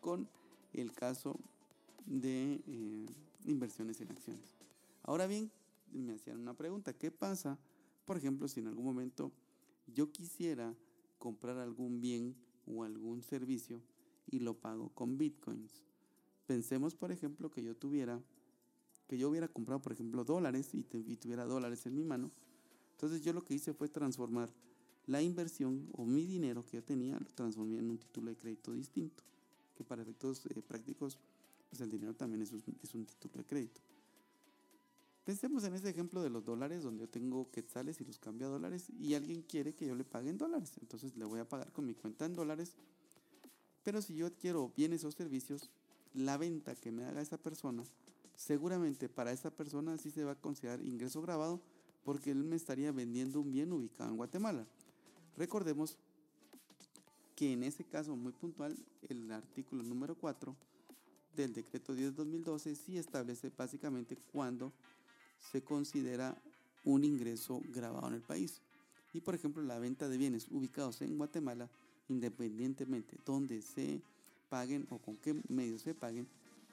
con 0.00 0.28
el 0.74 0.92
caso 0.92 1.40
de 2.04 2.60
eh, 2.66 3.06
inversiones 3.46 4.00
en 4.02 4.10
acciones. 4.10 4.54
Ahora 5.02 5.26
bien, 5.26 5.50
me 5.90 6.12
hacían 6.12 6.38
una 6.38 6.54
pregunta, 6.54 6.92
¿qué 6.92 7.10
pasa, 7.10 7.58
por 8.04 8.18
ejemplo, 8.18 8.46
si 8.46 8.60
en 8.60 8.66
algún 8.66 8.84
momento 8.84 9.32
yo 9.86 10.12
quisiera 10.12 10.74
comprar 11.18 11.56
algún 11.58 12.02
bien 12.02 12.34
o 12.66 12.84
algún 12.84 13.22
servicio 13.22 13.80
y 14.30 14.40
lo 14.40 14.52
pago 14.52 14.90
con 14.90 15.16
bitcoins? 15.16 15.82
Pensemos, 16.46 16.94
por 16.94 17.10
ejemplo, 17.10 17.50
que 17.50 17.62
yo 17.62 17.74
tuviera, 17.74 18.20
que 19.08 19.16
yo 19.16 19.30
hubiera 19.30 19.48
comprado, 19.48 19.80
por 19.80 19.92
ejemplo, 19.92 20.24
dólares 20.24 20.74
y, 20.74 20.82
tuviera 20.82 21.46
dólares 21.46 21.86
en 21.86 21.94
mi 21.94 22.04
mano. 22.04 22.30
Entonces 22.92 23.22
yo 23.22 23.32
lo 23.32 23.42
que 23.42 23.54
hice 23.54 23.72
fue 23.72 23.88
transformar 23.88 24.50
la 25.06 25.20
inversión 25.22 25.88
o 25.92 26.04
mi 26.04 26.26
dinero 26.26 26.64
que 26.64 26.78
yo 26.78 26.82
tenía, 26.82 27.18
lo 27.18 27.30
transformé 27.34 27.78
en 27.78 27.90
un 27.90 27.98
título 27.98 28.30
de 28.30 28.36
crédito 28.36 28.72
distinto, 28.72 29.22
que 29.76 29.84
para 29.84 30.02
efectos 30.02 30.46
eh, 30.46 30.62
prácticos, 30.62 31.18
pues 31.68 31.80
el 31.80 31.90
dinero 31.90 32.14
también 32.14 32.42
es 32.42 32.52
un, 32.52 32.62
es 32.82 32.94
un 32.94 33.04
título 33.04 33.34
de 33.38 33.44
crédito. 33.44 33.80
Pensemos 35.24 35.64
en 35.64 35.74
ese 35.74 35.88
ejemplo 35.88 36.22
de 36.22 36.28
los 36.28 36.44
dólares, 36.44 36.82
donde 36.82 37.00
yo 37.00 37.08
tengo 37.08 37.50
quetzales 37.50 37.98
y 38.00 38.04
los 38.04 38.18
cambio 38.18 38.46
a 38.46 38.50
dólares 38.50 38.90
y 38.98 39.14
alguien 39.14 39.40
quiere 39.42 39.74
que 39.74 39.86
yo 39.86 39.94
le 39.94 40.04
pague 40.04 40.28
en 40.28 40.36
dólares. 40.36 40.72
Entonces 40.82 41.16
le 41.16 41.24
voy 41.24 41.40
a 41.40 41.48
pagar 41.48 41.72
con 41.72 41.86
mi 41.86 41.94
cuenta 41.94 42.26
en 42.26 42.34
dólares. 42.34 42.74
Pero 43.82 44.02
si 44.02 44.14
yo 44.14 44.26
adquiero 44.26 44.70
bienes 44.76 45.02
o 45.04 45.10
servicios, 45.10 45.70
la 46.12 46.36
venta 46.36 46.74
que 46.74 46.92
me 46.92 47.04
haga 47.04 47.22
esa 47.22 47.38
persona, 47.38 47.84
seguramente 48.36 49.08
para 49.08 49.32
esa 49.32 49.50
persona 49.50 49.96
sí 49.96 50.10
se 50.10 50.24
va 50.24 50.32
a 50.32 50.40
considerar 50.40 50.82
ingreso 50.82 51.22
grabado 51.22 51.62
porque 52.04 52.30
él 52.30 52.44
me 52.44 52.56
estaría 52.56 52.92
vendiendo 52.92 53.40
un 53.40 53.50
bien 53.50 53.72
ubicado 53.72 54.10
en 54.10 54.16
Guatemala. 54.18 54.66
Recordemos 55.36 55.96
que 57.34 57.52
en 57.52 57.64
ese 57.64 57.84
caso 57.84 58.14
muy 58.16 58.32
puntual, 58.32 58.76
el 59.08 59.30
artículo 59.32 59.82
número 59.82 60.14
4 60.14 60.54
del 61.34 61.52
decreto 61.52 61.94
10-2012 61.94 62.74
sí 62.76 62.98
establece 62.98 63.50
básicamente 63.56 64.16
cuándo 64.32 64.72
se 65.52 65.62
considera 65.62 66.36
un 66.84 67.04
ingreso 67.04 67.60
grabado 67.72 68.08
en 68.08 68.14
el 68.14 68.22
país. 68.22 68.60
Y 69.12 69.20
por 69.20 69.34
ejemplo, 69.34 69.62
la 69.62 69.78
venta 69.78 70.08
de 70.08 70.18
bienes 70.18 70.48
ubicados 70.50 71.00
en 71.02 71.16
Guatemala, 71.16 71.68
independientemente 72.08 73.16
donde 73.24 73.62
se 73.62 74.00
paguen 74.48 74.86
o 74.90 74.98
con 74.98 75.16
qué 75.16 75.40
medios 75.48 75.82
se 75.82 75.94
paguen, 75.94 76.28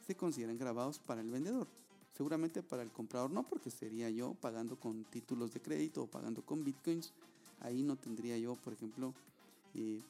se 0.06 0.16
consideran 0.16 0.58
grabados 0.58 1.00
para 1.00 1.22
el 1.22 1.30
vendedor. 1.30 1.68
Seguramente 2.16 2.62
para 2.62 2.84
el 2.84 2.92
comprador 2.92 3.32
no, 3.32 3.44
porque 3.44 3.72
sería 3.72 4.10
yo 4.10 4.34
pagando 4.36 4.80
con 4.80 5.06
títulos 5.06 5.54
de 5.54 5.62
crédito 5.62 6.04
o 6.04 6.08
pagando 6.08 6.44
con 6.44 6.64
bitcoins. 6.64 7.14
Ahí 7.62 7.84
no 7.84 7.96
tendría 7.96 8.38
yo, 8.38 8.56
por 8.56 8.74
ejemplo, 8.74 9.14
eh, 9.74 10.02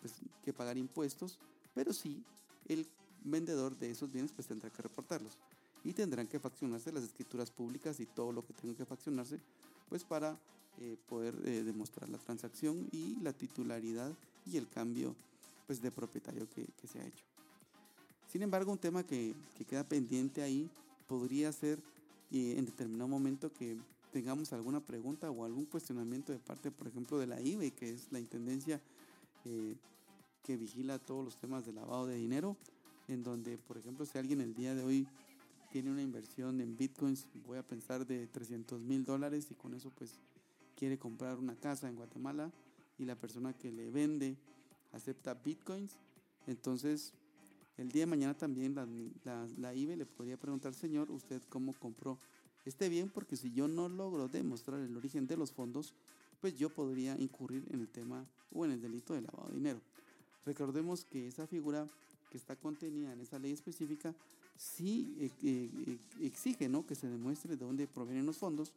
pues, 0.00 0.14
que 0.44 0.52
pagar 0.52 0.78
impuestos, 0.78 1.38
pero 1.74 1.92
sí 1.92 2.22
el 2.68 2.86
vendedor 3.24 3.76
de 3.76 3.90
esos 3.90 4.10
bienes 4.12 4.32
pues 4.32 4.46
tendrá 4.46 4.70
que 4.70 4.82
reportarlos 4.82 5.36
y 5.84 5.92
tendrán 5.92 6.26
que 6.26 6.38
faccionarse 6.38 6.92
las 6.92 7.04
escrituras 7.04 7.50
públicas 7.50 8.00
y 8.00 8.06
todo 8.06 8.32
lo 8.32 8.44
que 8.44 8.52
tenga 8.52 8.76
que 8.76 8.84
faccionarse 8.84 9.40
pues 9.88 10.04
para 10.04 10.38
eh, 10.80 10.96
poder 11.08 11.34
eh, 11.44 11.62
demostrar 11.64 12.08
la 12.08 12.18
transacción 12.18 12.88
y 12.92 13.16
la 13.20 13.32
titularidad 13.32 14.12
y 14.46 14.56
el 14.56 14.68
cambio 14.68 15.16
pues, 15.66 15.82
de 15.82 15.90
propietario 15.90 16.48
que, 16.50 16.66
se 16.86 17.00
ha 17.00 17.06
hecho. 17.06 17.24
Sin 18.30 18.42
embargo, 18.42 18.70
un 18.70 18.78
tema 18.78 19.02
que, 19.02 19.34
queda 19.68 19.82
pendiente 19.82 20.42
ahí 20.42 20.70
podría 21.08 21.50
ser 21.52 21.80
eh, 22.30 22.54
en 22.56 22.66
determinado 22.66 23.08
momento 23.08 23.52
que 23.52 23.76
tengamos 24.12 24.52
alguna 24.52 24.80
pregunta 24.80 25.30
o 25.30 25.44
algún 25.44 25.66
cuestionamiento 25.66 26.32
de 26.32 26.38
parte, 26.38 26.70
por 26.70 26.88
ejemplo, 26.88 27.18
de 27.18 27.26
la 27.26 27.40
IBE, 27.40 27.72
que 27.72 27.90
es 27.90 28.10
la 28.10 28.20
Intendencia 28.20 28.80
eh, 29.44 29.76
que 30.42 30.56
vigila 30.56 30.98
todos 30.98 31.24
los 31.24 31.36
temas 31.36 31.66
de 31.66 31.72
lavado 31.72 32.06
de 32.06 32.16
dinero, 32.16 32.56
en 33.06 33.22
donde, 33.22 33.58
por 33.58 33.76
ejemplo, 33.78 34.06
si 34.06 34.18
alguien 34.18 34.40
el 34.40 34.54
día 34.54 34.74
de 34.74 34.82
hoy 34.82 35.06
tiene 35.70 35.90
una 35.90 36.02
inversión 36.02 36.60
en 36.60 36.76
bitcoins, 36.76 37.26
voy 37.46 37.58
a 37.58 37.62
pensar 37.62 38.06
de 38.06 38.26
300 38.26 38.80
mil 38.80 39.04
dólares 39.04 39.50
y 39.50 39.54
con 39.54 39.74
eso 39.74 39.90
pues 39.90 40.18
quiere 40.76 40.98
comprar 40.98 41.38
una 41.38 41.54
casa 41.56 41.88
en 41.88 41.96
Guatemala 41.96 42.50
y 42.98 43.04
la 43.04 43.16
persona 43.16 43.52
que 43.52 43.70
le 43.70 43.90
vende 43.90 44.36
acepta 44.92 45.34
bitcoins. 45.34 45.96
Entonces, 46.46 47.12
el 47.76 47.90
día 47.90 48.02
de 48.02 48.06
mañana 48.06 48.34
también 48.34 48.74
la, 48.74 48.86
la, 49.58 49.74
IBE 49.74 49.96
le 49.96 50.06
podría 50.06 50.36
preguntar, 50.36 50.74
señor, 50.74 51.10
¿usted 51.10 51.42
cómo 51.48 51.74
compró 51.74 52.18
este 52.64 52.88
bien? 52.88 53.08
Porque 53.08 53.36
si 53.36 53.52
yo 53.52 53.68
no 53.68 53.88
logro 53.88 54.28
demostrar 54.28 54.80
el 54.80 54.96
origen 54.96 55.26
de 55.26 55.36
los 55.36 55.52
fondos, 55.52 55.94
pues 56.40 56.56
yo 56.58 56.70
podría 56.70 57.16
incurrir 57.18 57.64
en 57.70 57.80
el 57.80 57.88
tema 57.88 58.24
o 58.52 58.64
en 58.64 58.72
el 58.72 58.80
delito 58.80 59.14
de 59.14 59.22
lavado 59.22 59.48
de 59.48 59.56
dinero. 59.56 59.80
Recordemos 60.46 61.04
que 61.04 61.28
esa 61.28 61.46
figura 61.46 61.86
que 62.30 62.38
está 62.38 62.56
contenida 62.56 63.12
en 63.12 63.20
esa 63.20 63.38
ley 63.38 63.52
específica 63.52 64.14
sí 64.56 65.14
eh, 65.18 65.30
eh, 65.42 65.98
exige 66.20 66.68
¿no? 66.68 66.86
que 66.86 66.94
se 66.94 67.08
demuestre 67.08 67.56
de 67.56 67.64
dónde 67.64 67.86
provienen 67.86 68.26
los 68.26 68.38
fondos, 68.38 68.72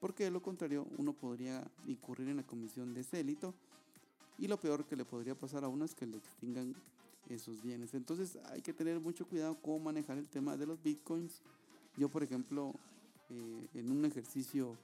porque 0.00 0.24
de 0.24 0.30
lo 0.30 0.42
contrario 0.42 0.86
uno 0.96 1.12
podría 1.12 1.68
incurrir 1.86 2.28
en 2.28 2.36
la 2.36 2.42
comisión 2.42 2.94
de 2.94 3.00
ese 3.00 3.18
delito 3.18 3.54
y 4.38 4.46
lo 4.46 4.58
peor 4.58 4.84
que 4.84 4.96
le 4.96 5.04
podría 5.04 5.34
pasar 5.34 5.64
a 5.64 5.68
uno 5.68 5.84
es 5.84 5.94
que 5.94 6.06
le 6.06 6.16
extingan 6.16 6.74
esos 7.28 7.62
bienes. 7.62 7.92
Entonces 7.94 8.38
hay 8.46 8.62
que 8.62 8.72
tener 8.72 9.00
mucho 9.00 9.26
cuidado 9.26 9.56
cómo 9.60 9.80
manejar 9.80 10.18
el 10.18 10.28
tema 10.28 10.56
de 10.56 10.66
los 10.66 10.82
bitcoins. 10.82 11.40
Yo, 11.96 12.08
por 12.08 12.22
ejemplo, 12.22 12.74
eh, 13.30 13.68
en 13.74 13.90
un 13.90 14.04
ejercicio 14.04 14.76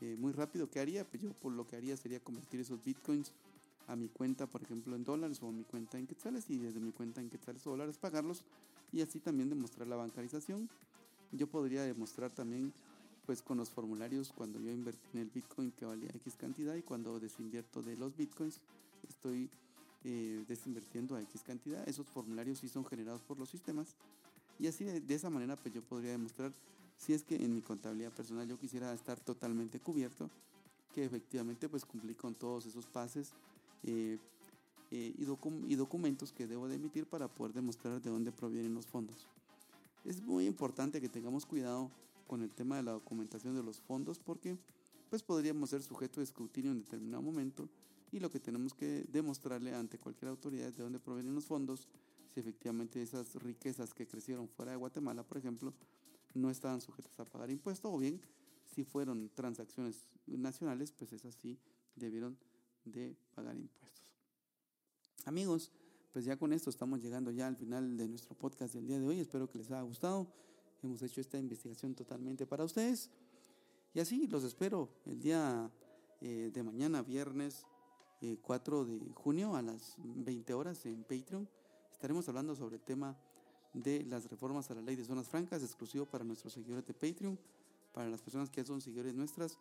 eh, 0.00 0.16
muy 0.18 0.32
rápido, 0.32 0.70
¿qué 0.70 0.80
haría? 0.80 1.04
Pues 1.04 1.22
yo 1.22 1.32
por 1.32 1.52
lo 1.52 1.66
que 1.66 1.76
haría 1.76 1.96
sería 1.96 2.20
convertir 2.20 2.60
esos 2.60 2.82
bitcoins 2.84 3.32
a 3.88 3.96
mi 3.96 4.08
cuenta, 4.08 4.46
por 4.46 4.62
ejemplo, 4.62 4.94
en 4.94 5.04
dólares 5.04 5.42
o 5.42 5.48
a 5.48 5.52
mi 5.52 5.64
cuenta 5.64 5.98
en 5.98 6.06
quetzales 6.06 6.48
y 6.50 6.58
desde 6.58 6.78
mi 6.78 6.92
cuenta 6.92 7.20
en 7.20 7.30
quetzales 7.30 7.66
o 7.66 7.70
dólares 7.70 7.98
pagarlos 7.98 8.44
y 8.92 9.00
así 9.00 9.18
también 9.18 9.48
demostrar 9.48 9.88
la 9.88 9.96
bancarización. 9.96 10.68
Yo 11.32 11.46
podría 11.46 11.82
demostrar 11.82 12.30
también 12.30 12.72
pues 13.26 13.42
con 13.42 13.58
los 13.58 13.70
formularios 13.70 14.32
cuando 14.34 14.58
yo 14.58 14.70
invertí 14.70 15.06
en 15.12 15.20
el 15.20 15.28
bitcoin 15.28 15.70
que 15.72 15.84
valía 15.84 16.08
X 16.14 16.36
cantidad 16.36 16.74
y 16.74 16.82
cuando 16.82 17.20
desinvierto 17.20 17.82
de 17.82 17.96
los 17.96 18.16
bitcoins 18.16 18.60
estoy 19.06 19.50
eh, 20.04 20.44
desinvirtiendo 20.48 21.16
a 21.16 21.20
X 21.22 21.42
cantidad. 21.42 21.86
Esos 21.88 22.06
formularios 22.06 22.58
sí 22.58 22.68
son 22.68 22.86
generados 22.86 23.20
por 23.22 23.38
los 23.38 23.50
sistemas. 23.50 23.96
Y 24.58 24.66
así 24.66 24.84
de, 24.84 25.14
esa 25.14 25.28
manera 25.28 25.56
pues 25.56 25.74
yo 25.74 25.82
podría 25.82 26.12
demostrar 26.12 26.52
si 26.98 27.14
es 27.14 27.22
que 27.22 27.36
en 27.36 27.54
mi 27.54 27.62
contabilidad 27.62 28.12
personal 28.12 28.46
yo 28.46 28.58
quisiera 28.58 28.92
estar 28.92 29.18
totalmente 29.20 29.80
cubierto, 29.80 30.28
que 30.92 31.04
efectivamente 31.04 31.68
pues 31.68 31.84
cumplí 31.84 32.14
con 32.14 32.34
todos 32.34 32.66
esos 32.66 32.86
pases 32.86 33.32
eh, 33.84 34.18
eh, 34.90 35.14
y, 35.16 35.72
y 35.72 35.76
documentos 35.76 36.32
que 36.32 36.46
debo 36.46 36.68
de 36.68 36.76
emitir 36.76 37.06
para 37.06 37.28
poder 37.28 37.54
demostrar 37.54 38.02
de 38.02 38.10
dónde 38.10 38.32
provienen 38.32 38.74
los 38.74 38.86
fondos. 38.86 39.26
Es 40.04 40.20
muy 40.22 40.46
importante 40.46 41.00
que 41.00 41.08
tengamos 41.08 41.46
cuidado 41.46 41.90
con 42.26 42.42
el 42.42 42.54
tema 42.54 42.76
de 42.76 42.82
la 42.82 42.92
documentación 42.92 43.54
de 43.54 43.62
los 43.62 43.80
fondos 43.80 44.18
porque 44.18 44.58
pues 45.08 45.22
podríamos 45.22 45.70
ser 45.70 45.82
sujeto 45.82 46.20
de 46.20 46.24
escrutinio 46.24 46.72
en 46.72 46.82
determinado 46.82 47.22
momento 47.22 47.68
y 48.12 48.20
lo 48.20 48.30
que 48.30 48.40
tenemos 48.40 48.74
que 48.74 49.04
demostrarle 49.10 49.74
ante 49.74 49.98
cualquier 49.98 50.30
autoridad 50.30 50.68
es 50.68 50.76
de 50.76 50.82
dónde 50.82 50.98
provienen 50.98 51.34
los 51.34 51.46
fondos, 51.46 51.88
si 52.32 52.40
efectivamente 52.40 53.02
esas 53.02 53.34
riquezas 53.36 53.92
que 53.92 54.06
crecieron 54.06 54.48
fuera 54.48 54.72
de 54.72 54.78
Guatemala, 54.78 55.22
por 55.22 55.38
ejemplo, 55.38 55.72
no 56.38 56.50
estaban 56.50 56.80
sujetas 56.80 57.18
a 57.20 57.24
pagar 57.24 57.50
impuestos, 57.50 57.92
o 57.92 57.98
bien 57.98 58.20
si 58.64 58.84
fueron 58.84 59.30
transacciones 59.34 60.06
nacionales, 60.26 60.92
pues 60.92 61.12
esas 61.12 61.34
sí 61.34 61.58
debieron 61.94 62.38
de 62.84 63.16
pagar 63.34 63.56
impuestos. 63.56 64.04
Amigos, 65.24 65.72
pues 66.12 66.24
ya 66.24 66.36
con 66.36 66.52
esto 66.52 66.70
estamos 66.70 67.02
llegando 67.02 67.30
ya 67.30 67.46
al 67.46 67.56
final 67.56 67.96
de 67.96 68.08
nuestro 68.08 68.34
podcast 68.34 68.74
del 68.74 68.86
día 68.86 68.98
de 68.98 69.06
hoy. 69.06 69.20
Espero 69.20 69.48
que 69.48 69.58
les 69.58 69.70
haya 69.70 69.82
gustado. 69.82 70.26
Hemos 70.82 71.02
hecho 71.02 71.20
esta 71.20 71.38
investigación 71.38 71.94
totalmente 71.94 72.46
para 72.46 72.64
ustedes. 72.64 73.10
Y 73.94 74.00
así 74.00 74.26
los 74.26 74.44
espero 74.44 74.88
el 75.06 75.20
día 75.20 75.70
eh, 76.20 76.50
de 76.52 76.62
mañana, 76.62 77.02
viernes 77.02 77.66
4 78.42 78.82
eh, 78.82 78.86
de 78.86 79.12
junio 79.12 79.56
a 79.56 79.62
las 79.62 79.94
20 79.98 80.54
horas 80.54 80.84
en 80.86 81.02
Patreon. 81.02 81.48
Estaremos 81.92 82.28
hablando 82.28 82.54
sobre 82.54 82.76
el 82.76 82.82
tema 82.82 83.16
de 83.72 84.04
las 84.04 84.28
reformas 84.30 84.70
a 84.70 84.74
la 84.74 84.82
ley 84.82 84.96
de 84.96 85.04
zonas 85.04 85.28
francas, 85.28 85.62
exclusivo 85.62 86.06
para 86.06 86.24
nuestros 86.24 86.52
seguidores 86.52 86.86
de 86.86 86.94
Patreon. 86.94 87.38
Para 87.92 88.08
las 88.08 88.22
personas 88.22 88.50
que 88.50 88.64
son 88.64 88.80
seguidores 88.80 89.14
nuestras, 89.14 89.58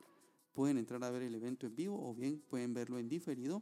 pueden 0.53 0.77
entrar 0.77 1.03
a 1.03 1.11
ver 1.11 1.23
el 1.23 1.35
evento 1.35 1.67
en 1.67 1.75
vivo 1.75 2.09
o 2.09 2.13
bien 2.13 2.41
pueden 2.49 2.73
verlo 2.73 2.97
en 2.99 3.09
diferido. 3.09 3.61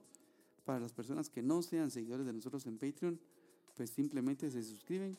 Para 0.65 0.79
las 0.79 0.93
personas 0.93 1.29
que 1.29 1.41
no 1.41 1.61
sean 1.61 1.91
seguidores 1.91 2.25
de 2.25 2.33
nosotros 2.33 2.65
en 2.65 2.77
Patreon, 2.77 3.19
pues 3.75 3.89
simplemente 3.89 4.49
se 4.49 4.63
suscriben 4.63 5.17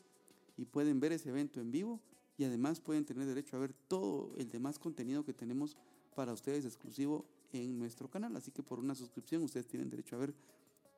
y 0.56 0.64
pueden 0.64 1.00
ver 1.00 1.12
ese 1.12 1.28
evento 1.28 1.60
en 1.60 1.70
vivo 1.70 2.00
y 2.38 2.44
además 2.44 2.80
pueden 2.80 3.04
tener 3.04 3.26
derecho 3.26 3.56
a 3.56 3.60
ver 3.60 3.72
todo 3.88 4.32
el 4.36 4.50
demás 4.50 4.78
contenido 4.78 5.24
que 5.24 5.32
tenemos 5.32 5.76
para 6.14 6.32
ustedes 6.32 6.64
exclusivo 6.64 7.24
en 7.52 7.78
nuestro 7.78 8.08
canal. 8.08 8.34
Así 8.36 8.50
que 8.50 8.62
por 8.62 8.78
una 8.78 8.94
suscripción 8.94 9.42
ustedes 9.42 9.66
tienen 9.66 9.90
derecho 9.90 10.16
a 10.16 10.20
ver 10.20 10.34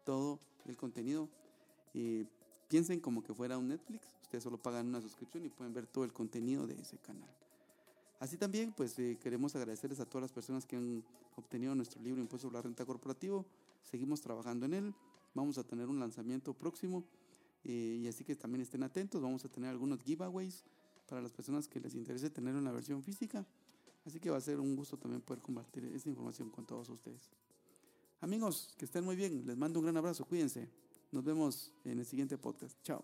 todo 0.04 0.40
el 0.64 0.76
contenido. 0.76 1.28
Eh, 1.94 2.24
piensen 2.68 3.00
como 3.00 3.22
que 3.22 3.34
fuera 3.34 3.58
un 3.58 3.68
Netflix. 3.68 4.17
Ustedes 4.28 4.44
solo 4.44 4.58
pagan 4.58 4.88
una 4.88 5.00
suscripción 5.00 5.46
y 5.46 5.48
pueden 5.48 5.72
ver 5.72 5.86
todo 5.86 6.04
el 6.04 6.12
contenido 6.12 6.66
de 6.66 6.74
ese 6.74 6.98
canal. 6.98 7.30
Así 8.20 8.36
también, 8.36 8.74
pues 8.76 8.98
eh, 8.98 9.16
queremos 9.18 9.56
agradecerles 9.56 10.00
a 10.00 10.04
todas 10.04 10.20
las 10.20 10.32
personas 10.32 10.66
que 10.66 10.76
han 10.76 11.02
obtenido 11.36 11.74
nuestro 11.74 12.02
libro 12.02 12.20
Impuesto 12.20 12.46
sobre 12.46 12.58
la 12.58 12.62
Renta 12.62 12.84
Corporativo. 12.84 13.46
Seguimos 13.82 14.20
trabajando 14.20 14.66
en 14.66 14.74
él. 14.74 14.94
Vamos 15.32 15.56
a 15.56 15.64
tener 15.64 15.86
un 15.88 15.98
lanzamiento 15.98 16.52
próximo 16.52 17.04
eh, 17.64 18.00
y 18.02 18.06
así 18.06 18.22
que 18.22 18.36
también 18.36 18.60
estén 18.60 18.82
atentos. 18.82 19.22
Vamos 19.22 19.46
a 19.46 19.48
tener 19.48 19.70
algunos 19.70 20.02
giveaways 20.02 20.62
para 21.08 21.22
las 21.22 21.32
personas 21.32 21.66
que 21.66 21.80
les 21.80 21.94
interese 21.94 22.28
tener 22.28 22.54
una 22.54 22.70
versión 22.70 23.02
física. 23.02 23.46
Así 24.04 24.20
que 24.20 24.28
va 24.28 24.36
a 24.36 24.42
ser 24.42 24.60
un 24.60 24.76
gusto 24.76 24.98
también 24.98 25.22
poder 25.22 25.42
compartir 25.42 25.86
esta 25.86 26.10
información 26.10 26.50
con 26.50 26.66
todos 26.66 26.90
ustedes. 26.90 27.30
Amigos, 28.20 28.74
que 28.76 28.84
estén 28.84 29.04
muy 29.04 29.16
bien. 29.16 29.46
Les 29.46 29.56
mando 29.56 29.78
un 29.78 29.86
gran 29.86 29.96
abrazo. 29.96 30.26
Cuídense. 30.26 30.68
Nos 31.12 31.24
vemos 31.24 31.72
en 31.86 31.98
el 31.98 32.04
siguiente 32.04 32.36
podcast. 32.36 32.76
Chao. 32.82 33.02